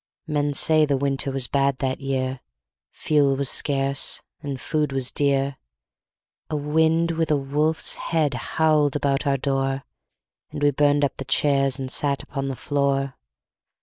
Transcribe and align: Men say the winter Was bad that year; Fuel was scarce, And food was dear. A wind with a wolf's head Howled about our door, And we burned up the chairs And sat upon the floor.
Men 0.25 0.55
say 0.55 0.83
the 0.83 0.97
winter 0.97 1.29
Was 1.29 1.47
bad 1.47 1.77
that 1.77 1.99
year; 2.01 2.39
Fuel 2.89 3.35
was 3.35 3.49
scarce, 3.51 4.23
And 4.41 4.59
food 4.59 4.91
was 4.91 5.11
dear. 5.11 5.57
A 6.49 6.55
wind 6.55 7.11
with 7.11 7.29
a 7.29 7.35
wolf's 7.35 7.97
head 7.97 8.33
Howled 8.33 8.95
about 8.95 9.27
our 9.27 9.37
door, 9.37 9.83
And 10.49 10.63
we 10.63 10.71
burned 10.71 11.05
up 11.05 11.17
the 11.17 11.25
chairs 11.25 11.77
And 11.77 11.91
sat 11.91 12.23
upon 12.23 12.47
the 12.47 12.55
floor. 12.55 13.13